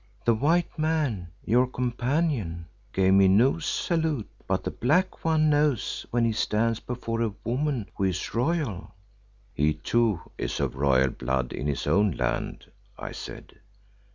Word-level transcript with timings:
"The 0.25 0.33
white 0.33 0.79
man, 0.79 1.27
your 1.45 1.67
companion, 1.67 2.65
gave 2.91 3.13
me 3.13 3.27
no 3.27 3.59
salute, 3.59 4.27
but 4.47 4.63
the 4.63 4.71
Black 4.71 5.23
One 5.23 5.51
knows 5.51 6.07
when 6.09 6.25
he 6.25 6.31
stands 6.31 6.79
before 6.79 7.21
a 7.21 7.35
woman 7.43 7.87
who 7.95 8.05
is 8.05 8.33
royal." 8.33 8.95
"He 9.53 9.75
too 9.75 10.19
is 10.39 10.59
of 10.59 10.75
royal 10.75 11.11
blood 11.11 11.53
in 11.53 11.67
his 11.67 11.85
own 11.85 12.09
land," 12.13 12.65
I 12.97 13.11
said. 13.11 13.59